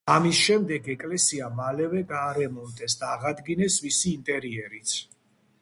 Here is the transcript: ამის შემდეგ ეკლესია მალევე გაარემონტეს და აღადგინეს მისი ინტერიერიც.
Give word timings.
ამის 0.11 0.37
შემდეგ 0.45 0.87
ეკლესია 0.93 1.49
მალევე 1.59 2.01
გაარემონტეს 2.13 2.97
და 3.03 3.13
აღადგინეს 3.19 3.79
მისი 3.85 4.07
ინტერიერიც. 4.17 4.99